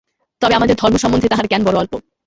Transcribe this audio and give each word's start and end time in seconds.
তবে 0.41 0.53
আমাদের 0.55 0.75
ধর্ম 0.75 0.95
সম্বন্ধে 0.97 1.29
তাঁহার 1.29 1.47
জ্ঞান 1.47 1.61
বড় 1.65 1.77
অল্প। 1.77 1.93